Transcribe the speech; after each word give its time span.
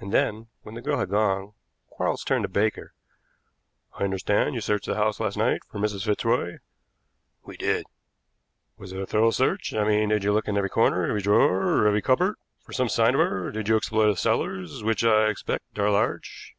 And 0.00 0.12
then, 0.12 0.48
when 0.62 0.74
the 0.74 0.80
girl 0.82 0.98
had 0.98 1.10
gone, 1.10 1.52
Quarles 1.86 2.24
turned 2.24 2.42
to 2.42 2.48
Baker. 2.48 2.92
"I 3.96 4.02
understand 4.02 4.56
you 4.56 4.60
searched 4.60 4.86
the 4.86 4.96
house 4.96 5.20
last 5.20 5.36
night 5.36 5.60
for 5.70 5.78
Mrs. 5.78 6.04
Fitzroy?" 6.04 6.56
"We 7.44 7.56
did." 7.56 7.86
"Was 8.78 8.90
it 8.92 9.00
a 9.00 9.06
thorough 9.06 9.30
search 9.30 9.72
I 9.74 9.84
mean 9.84 10.08
did 10.08 10.24
you 10.24 10.32
look 10.32 10.48
into 10.48 10.58
every 10.58 10.70
corner, 10.70 11.04
every 11.06 11.22
drawer, 11.22 11.86
every 11.86 12.02
cupboard 12.02 12.34
for 12.64 12.72
some 12.72 12.88
sign 12.88 13.14
of 13.14 13.20
her? 13.20 13.52
Did 13.52 13.68
you 13.68 13.76
explore 13.76 14.06
the 14.08 14.16
cellars, 14.16 14.82
which, 14.82 15.04
I 15.04 15.28
expect, 15.28 15.78
are 15.78 15.88
large?" 15.88 16.56